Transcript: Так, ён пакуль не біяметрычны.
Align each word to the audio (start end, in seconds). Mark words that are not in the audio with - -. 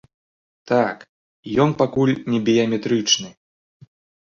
Так, 0.71 1.03
ён 1.67 1.77
пакуль 1.83 2.15
не 2.33 2.39
біяметрычны. 2.49 3.29